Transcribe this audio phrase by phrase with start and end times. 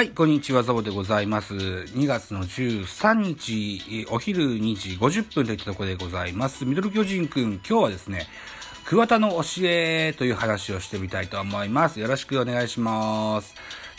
[0.00, 1.52] はい、こんにちは、ザボでございます。
[1.52, 6.64] 2月の13日、お昼2時50分といったところでございます。
[6.64, 8.26] ミドル巨人くん、今日はですね、
[8.86, 12.00] 桑田の教えという話をしてみたいと思います。
[12.00, 13.54] よろしくお願いします。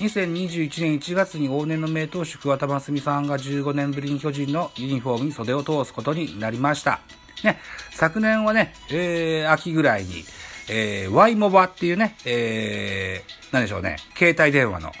[0.00, 7.00] 2021年1月に往年の名投手桑田真澄さんが15年ぶりに巨人のユニフォームに袖を通すことになりました。
[7.42, 7.58] ね、
[7.92, 10.26] 昨年はね、えー、秋ぐらいに、
[10.68, 14.92] えー、Y モバっていうね、えー、なんでしょうね、携帯電話の、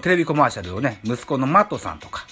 [0.00, 2.26] テレビコマーシャルをね、息子のマットさんとか、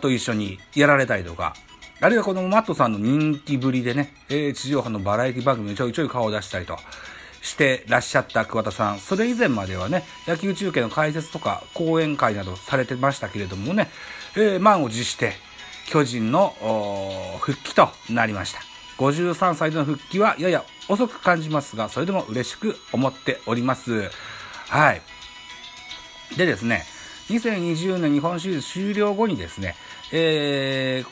[0.00, 1.54] と一緒にやられたりとか、
[2.00, 6.78] あるいはこのマットさんの人気ぶりでね、えー、地上波のバラエティ番組にちょいちょい顔を出したりと
[7.42, 9.00] してらっしゃった桑田さん。
[9.00, 13.90] それ以前まではね、野球中継の解説とか講演会などされてましたけれどもね、
[14.36, 15.32] えー、満を持して
[15.88, 16.54] 巨人の
[17.40, 18.60] 復帰となりました。
[18.98, 24.08] 53歳での復帰はやや遅く感じますが、それでも嬉しく思っております。
[24.68, 25.02] はい。
[26.36, 26.84] でですね、
[27.28, 29.74] 2020年日本シリーズ終了後にですね、
[30.12, 31.08] えー、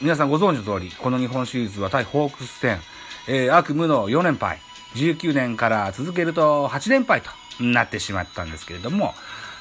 [0.00, 2.80] 皆さんご存知の通り、この日本シリーズは対ホークス戦、
[3.28, 4.58] えー、悪夢の4連敗、
[4.94, 9.14] 19年から続けると8連敗となってしまったんですけれども、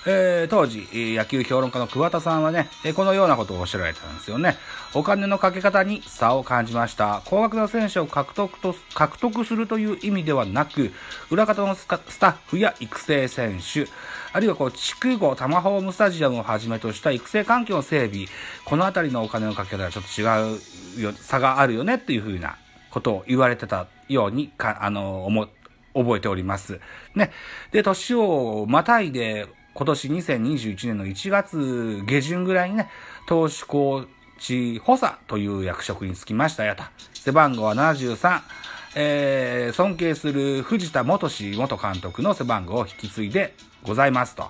[0.07, 4.55] えー、当時、野球評論家の桑田さんはね、このようなことをおっしゃられたんですよね。
[4.93, 7.23] お金のかけ方に差を感じました。
[7.25, 10.91] 高額な選手を獲得と、獲得するという意味ではなく、
[11.31, 13.87] 裏方のスタッフや育成選手、
[14.31, 18.27] あるいはこう、筑後タマホームスタジアムをはじめとした育成環境の整備、
[18.63, 22.57] このあたりのお金のかけ方はちょっと違うよ、差があるよねっていうふうな
[22.91, 25.47] ことを言われてたように、か、あの、思、
[25.95, 26.79] 覚えております。
[27.15, 27.31] ね。
[27.71, 32.89] で、年をまたいで、今年2021年の1月下旬ぐらいにね、
[33.27, 34.07] 投手コー
[34.39, 36.83] チ補佐という役職に就きましたよと。
[37.13, 38.41] 背番号は73。
[38.97, 43.53] えー、尊敬する藤田元氏元監督の背番号を引き継いで
[43.83, 44.49] ございますと。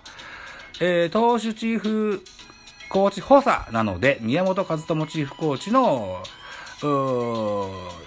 [0.79, 2.21] えー、投手チーフ
[2.89, 6.21] コーチ補佐なので、宮本和智チーフコーチの、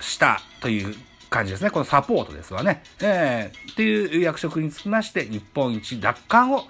[0.01, 0.95] 下という
[1.31, 1.71] 感じですね。
[1.71, 2.83] このサポートですわね。
[3.01, 6.65] えー、っていう役職につきまして、日本一奪還を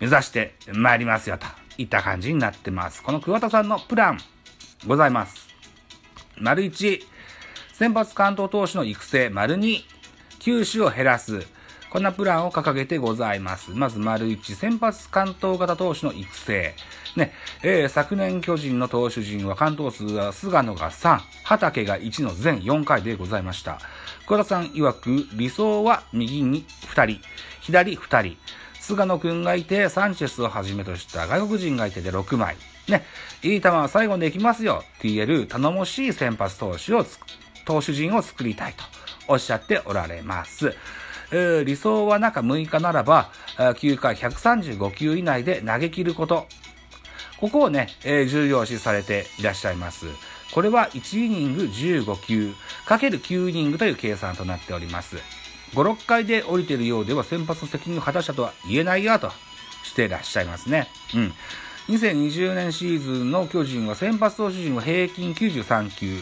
[0.00, 1.46] 目指してまいりますよ、と
[1.76, 3.02] いった感じになってます。
[3.02, 4.18] この桑田さんのプラン、
[4.86, 5.48] ございます。
[6.38, 7.02] 丸1、
[7.72, 9.80] 先発関東投手の育成、丸2、
[10.38, 11.46] 球種を減らす。
[11.90, 13.70] こんなプランを掲げてございます。
[13.70, 16.74] まず、丸1、先発関東型投手の育成。
[17.16, 17.32] ね、
[17.62, 23.80] えー、昨年巨人の投手陣は関東数は菅野が3、畑が1の全4回でございました。
[24.26, 27.20] 桑田さん曰く、理想は右に2人、
[27.62, 28.36] 左2人、
[28.78, 32.56] 菅野くんがいて、サンチェスをはじめとした外国人がいてで6枚。
[32.86, 33.06] ね、
[33.42, 37.06] いい球は最後まできますよって言える頼もしい先発投手を、
[37.64, 38.84] 投手陣を作りたいと
[39.26, 40.74] おっしゃっておられます。
[41.30, 46.46] えー、理想は中6日ならば、9回135球以内で投げ切ること。
[47.38, 50.06] ここをね、えー、重要視されていらっしゃいます。
[50.52, 52.54] これは1イニング15球、
[52.86, 55.16] かける9イニングという計算となっております。
[55.74, 59.30] 5、6回で降りているようでは先発の責任を果たしたとは言えないよと
[59.84, 60.88] していらっしゃいますね。
[61.14, 61.32] うん。
[61.88, 66.20] 2020年シーズンの巨人は先発投手陣は平均93球、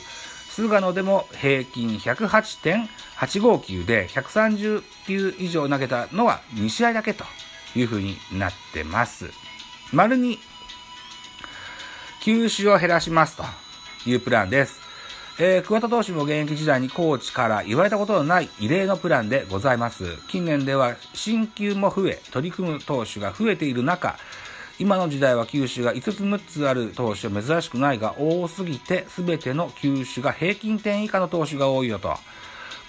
[0.57, 7.25] 菅野でも平均108.85球で130球以上投げたのは2試合だけと
[7.75, 9.27] いう風になってます。
[9.93, 10.39] 丸に
[12.23, 13.45] 球種を減らしますと
[14.09, 14.81] いうプランです。
[15.39, 20.17] えー、桑田投手も現役時代にコーチから言われたことのない異例のプランでございます。
[20.29, 24.17] 近年では新球も増え、取り組む投手が増えている中、
[24.79, 32.15] 今の時代は球種が5つ6つある投手は珍しくないが多すぎて全ての球種が平均点以下の投手が多いよと。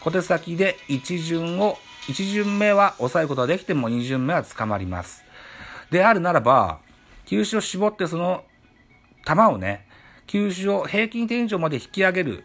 [0.01, 1.77] 小手先で1巡を、
[2.07, 5.23] 1巡目は抑えることができても2巡目は捕まります。
[5.89, 6.79] であるならば、
[7.25, 8.43] 球種を絞ってその
[9.25, 9.85] 球をね、
[10.27, 12.44] 球種を平均点以上まで引き上げる、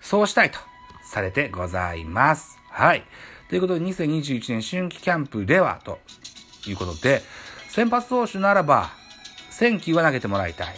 [0.00, 0.58] そうしたいと
[1.04, 2.58] されてございます。
[2.70, 3.04] はい。
[3.48, 5.98] ということで、2021年春季キャンプでは、と
[6.66, 7.22] いうことで、
[7.68, 8.90] 先発投手ならば、
[9.50, 10.76] 1000球は投げてもらいたい。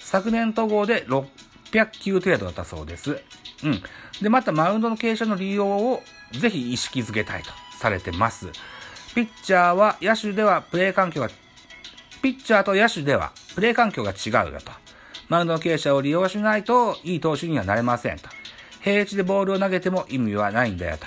[0.00, 3.20] 昨年統合で600球程度だったそうです。
[3.64, 3.82] うん。
[4.22, 6.02] で、またマウンドの傾斜の利用を
[6.32, 8.48] ぜひ意識づけたいとされてます。
[9.14, 11.28] ピッチャーは野手ではプレー環境が、
[12.22, 14.72] ピッチャーと野手ではプレー環境が違うよと。
[15.28, 18.28] マウンドの傾斜を利用しないといい投手にはなれませんと。
[18.80, 21.06] 平地でボールを投げても意味はないんだよと。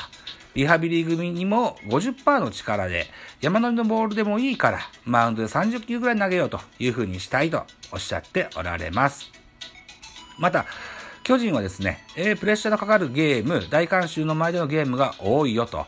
[0.56, 3.08] リハビリ組にも50%の力で
[3.42, 9.32] 山乗りのボールでもいいからマウンドで30球ぐらい投げようというふうにしたいとおっしゃっておられます。
[10.40, 10.66] また、
[11.24, 15.86] 巨人はですね、え、プレッシャーのかかるゲーム、大観衆の前でのゲームが多いよと。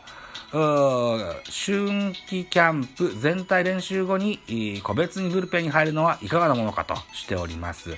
[0.52, 4.38] 春季キャンプ全体練習後に
[4.82, 7.90] 個別にブルペンに入るのはいかがなものかとしております。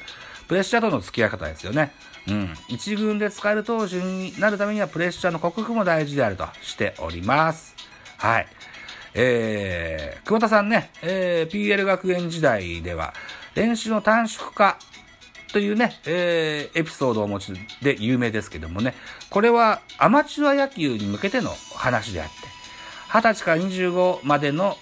[0.47, 1.93] プレッシャーとの付き合い方ですよね。
[2.29, 2.55] うん。
[2.69, 7.75] 一軍で使える投手になるためにはプレッシャーの克服も大事であるとしております。
[8.19, 8.47] はい。
[9.15, 13.15] えー、久保田さんね、えー、PL 学園時代では
[13.55, 14.79] 練習の短縮化
[15.53, 18.95] というね、えー、エピソードをお持ちで有名ですけどもね、
[19.31, 22.44] これはアマチュア野球に向けての話であって、
[23.15, 24.77] 20歳から25までの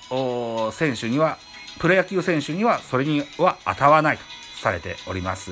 [0.73, 1.37] 選手には、
[1.79, 4.23] プロ野球選手にはそれには当たらないと
[4.58, 5.50] されております。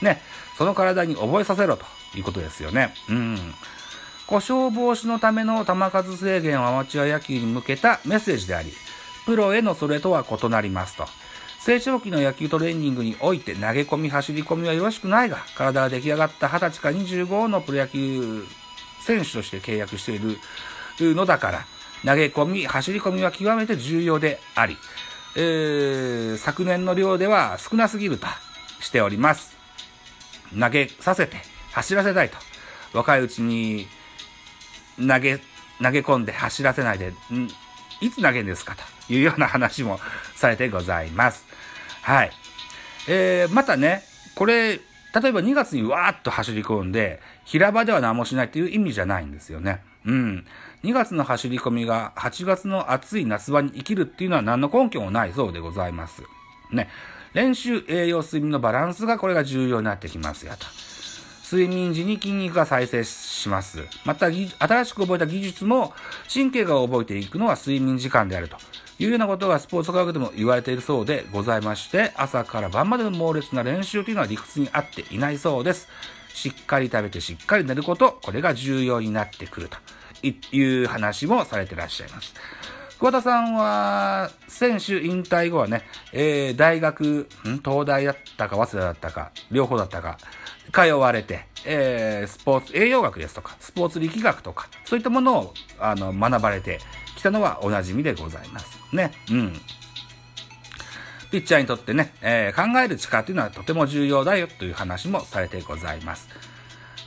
[0.00, 0.22] ね、
[0.56, 1.84] その体に覚えさせろと
[2.14, 2.94] いうことですよね。
[3.08, 3.54] うん。
[4.28, 8.72] 故障防止のための球数制限をアマチュア野球に向けたメッセージであり、
[9.26, 11.08] プロへのそれとは異なりますと。
[11.58, 18.46] 成長期の野球トレーニングにおいて投げ込み、走り込みはよろしくないが、体が出来上がった20歳から25のプロ野球
[19.00, 20.38] 選手として契約している
[21.00, 21.66] のだから、
[22.04, 24.76] 投げ込み、走り込みは極めて重要であり、
[25.36, 28.26] えー、昨年の量では少なすぎると
[28.80, 29.56] しております。
[30.58, 31.36] 投げさせて、
[31.72, 32.36] 走らせたいと。
[32.92, 33.86] 若いうちに
[34.96, 35.38] 投げ、
[35.82, 37.48] 投げ込んで走らせないで、ん
[38.00, 38.74] いつ投げるんですか？
[38.74, 40.00] というような話も
[40.34, 41.46] されてございます。
[42.02, 42.32] はい。
[43.08, 44.02] えー、またね、
[44.34, 44.80] これ、例
[45.28, 49.82] えば2月にわーっと走り込んで、平場では何もしないっていう意味じゃないんですよね。
[50.04, 50.46] うん。
[50.82, 56.22] 2月の走り込みが8月の暑い夏場に生きるっていうのは何の根拠もないそうでございます。
[56.70, 56.88] ね。
[57.34, 60.66] 練習、栄養、睡眠のバランスがこれが重要になってきますよと。
[61.44, 63.80] 睡眠時に筋肉が再生します。
[64.04, 65.92] また、新しく覚えた技術も
[66.32, 68.56] 神経が覚えていくのは睡眠時間であると。
[68.98, 75.88] いうようなことがスポーツ科学でも言われているそうでございまして、朝から晩までの猛烈な練習というのは理屈に合っていないそうです。
[76.32, 79.78] しっかり食べてしっかり寝ること、これが重要になってくると
[80.22, 82.34] いう話もされてらっしゃいます。
[83.00, 87.26] 桑田さんは、選手引退後はね、えー、大学、
[87.64, 90.18] 東大だったか、早稲田だったか、両方だったか、
[90.70, 96.78] 通われて、えー、スポーツ、栄養学ですとか、スポーツ力学とか、そういったものを、あの、学ばれて
[97.16, 98.78] きたのはおなじみでございます。
[98.92, 99.12] ね。
[99.30, 99.52] うん。
[101.30, 106.28] ピッチャーにとってね、えー、考える力というのはとても重要だよという話もされてございます。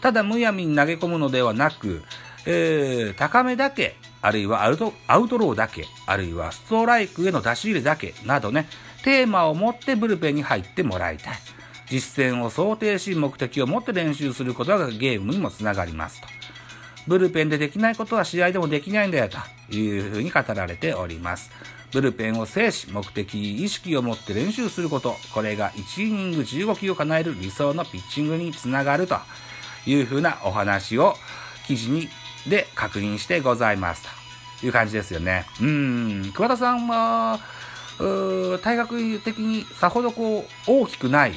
[0.01, 2.03] ただ、むやみに投げ込むのではなく、
[2.45, 8.67] えー、高めだけ、あるいはアウトアウトローだけ、あるいはストライクへの出し入れだけなどね、
[9.03, 11.39] テーマを持ってブルペンに入ってもらいたい。
[11.87, 16.27] 実践を想定し目的を持って練習することがゲームにもつながりますと。
[17.05, 21.51] ブルペンでできないことは試合でもできないんだよというふうに語られております。
[21.91, 29.17] ブルペンを制し、目的、意識を持って練習すること、これが1イニング15球を叶える理想のピッチングにつながると
[29.85, 31.15] いうふうなお話を
[31.67, 32.09] 記事に
[32.47, 34.03] で確認してございます
[34.59, 35.45] という感じですよね。
[35.61, 37.39] うん、桑田さんは、
[38.63, 41.33] 体格的にさほどこう大きくない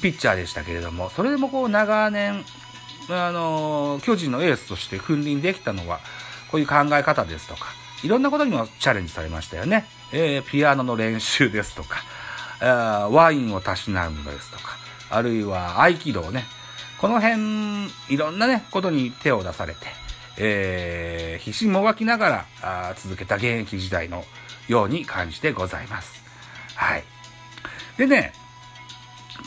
[0.00, 2.44] ピッチャーでしたけれども、それでもこう長年
[3.08, 6.00] あの、巨人のエースとして君臨できたのは、
[6.50, 7.66] こういう考え方ですとか、
[8.02, 9.86] いろんなことにもチャレンジされましたよね。
[10.12, 12.02] えー、ピアノの練習ですとか、
[13.10, 14.76] ワインをたしなむのですとか、
[15.10, 16.44] あるいは合気道ね。
[16.98, 19.80] この辺、いろんなね、ことに手を出されて、
[20.38, 24.24] えー、必死もがきながらあ続けた現役時代の
[24.68, 26.22] ように感じてございます。
[26.74, 27.04] はい。
[27.98, 28.32] でね、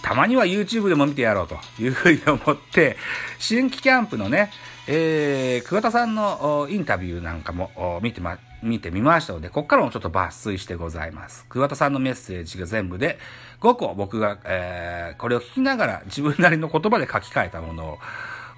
[0.01, 2.97] たまには YouTube でも見てやろうというふうに思って、
[3.39, 4.51] 新規キャンプのね、
[4.87, 11.45] えー、桑田さんのインタビューなんかも見てま、見てみましたので、こっからもちょっと抜粋してございます。
[11.49, 13.19] 桑田さんのメッセージが全部で
[13.61, 17.99] 5個僕が、えー、これを聞きながら自分なりの言葉で書き換えたもの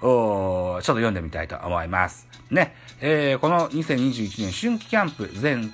[0.02, 2.28] ちょっと読んでみたいと思います。
[2.50, 5.72] ね、えー、この2021年春季キャンプ全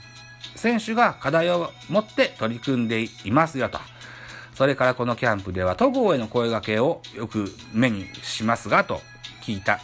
[0.54, 3.78] 選手が課題を持って取り組んでいますよと。
[4.54, 9.00] それからこのキャンプでは戸郷への声掛けをよく目にしますが、と
[9.42, 9.80] 聞いた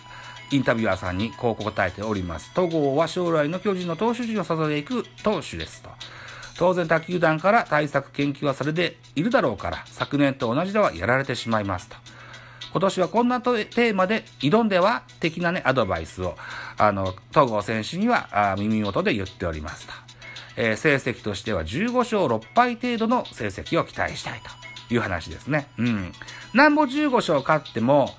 [0.50, 2.52] インタビュアーさんにこう答えております。
[2.54, 5.90] 戸郷は将来の巨人の投手陣を支えていく投手ですと。
[6.58, 11.96] 当然他球団から対策研究はされているだろうから、昨年と同じではやられてしまいますと。
[12.72, 16.36] 今年はこんなテーマで挑んでは的なね、アドバイスを、
[16.76, 19.92] あの、戸郷選手には耳元で言っておりますと。
[20.56, 24.64] えー、成績としては15勝6敗程度の成績を期待したいと。
[24.90, 25.66] いう話ですね。
[25.78, 26.12] うん。
[26.52, 28.10] なんぼ15勝勝っても、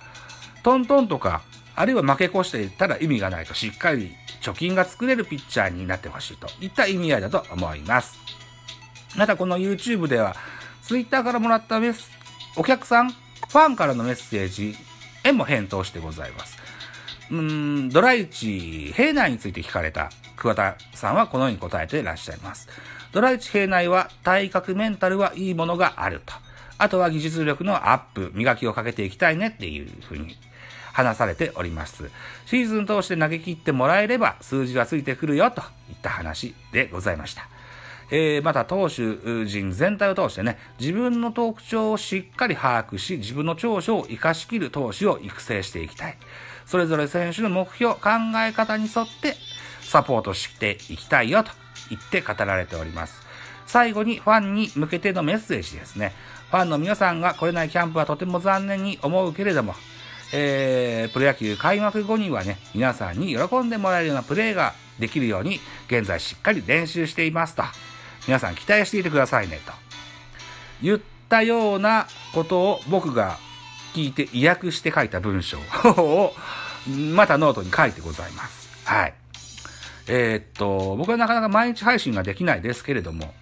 [0.64, 1.44] トントンとか、
[1.76, 8.25] あるいは負け越していったら意味がないと、しっかり貯金が作れるピッチャーになってほしいといった意味合いだと思います。
[9.18, 10.36] またこの YouTube では、
[10.82, 12.12] Twitter からもらったメス、
[12.56, 14.76] お客さん、ファンからのメッセージ
[15.24, 16.58] へも返答してございます。
[17.32, 22.68] うん、ドライチ平内について聞かれた桑田さんはこのように答えていらっしゃいます。
[23.12, 26.34] ドライチ平内は体格メンタルはいいものがあると。
[26.78, 30.38] あとは技術力のアップ、磨きをかけていきたいねっていうふうに
[30.92, 32.12] 話されております。
[32.46, 37.48] シーズン通して投げ切ってもらえれば数字はついてくるよといった話でございました。
[38.12, 46.18] えー、また投手陣全体を通してね、自分の特徴をしっかり把握し、自分の長所を活かしきる投手を育成していきたい。
[46.66, 49.36] それぞれ選手の目標、考え方に沿って
[49.82, 51.52] サポートしていきたいよと
[51.90, 53.22] 言って語られております。
[53.66, 56.14] 最後にファンに向けてのメッセージですね。
[56.52, 59.74] ファンの皆さんが来れないキャンプはとても残念に思うけれども、
[60.34, 67.64] えー、プロ野球開幕後にはね、皆さんに喜んでもらえるようなプレーができるように、現在しっかり練習していますと。
[68.28, 69.72] 皆さん期待していてくださいね、と。
[70.82, 73.38] 言ったようなことを僕が
[73.94, 76.34] 聞いて意訳して書いた文章を、
[77.14, 78.70] またノートに書いてございます。
[78.86, 79.14] はい。
[80.08, 83.34] えー、っと、僕はなかなか毎日配信ができないですけれども、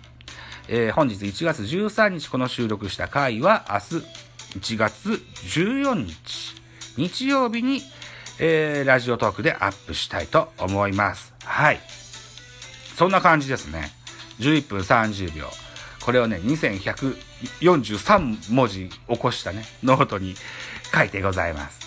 [0.67, 4.23] えー、本日1月13日この収録した回は明日
[4.59, 6.55] 1月14日、
[6.95, 7.81] 日曜日に、
[8.39, 11.33] えー、ラジオトークでアップしたいと思います。
[11.43, 11.79] はい。
[12.95, 13.91] そんな感じですね。
[14.39, 15.47] 11分30秒。
[16.01, 20.35] これをね、2143文字起こしたね、ノートに
[20.93, 21.79] 書いてございます。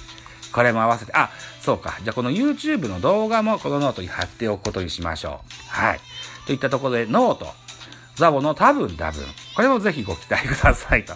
[0.53, 1.99] これも合わせて、あ、そうか。
[2.03, 5.50] じゃあこの YouTube の動画もこのノートに貼っておくことにしましょう。
[5.69, 6.00] はい。
[6.47, 7.53] といったところで、ノート、
[8.15, 9.23] ザボの多分多分。
[9.55, 11.15] これもぜひご期待くださいと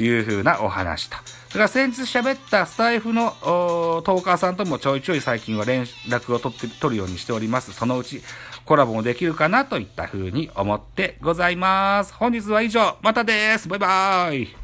[0.00, 1.16] いうふうなお話と。
[1.48, 7.72] それから先日喋ったスタイフのトーカーさんともちょいちょい最近は連絡を取って取るようにしております。
[7.72, 8.20] そのうち
[8.64, 12.14] コラボもできるかなといった風に思ってございます。
[12.14, 12.96] 本日は以上。
[13.02, 13.68] またです。
[13.68, 14.61] バイバーイ。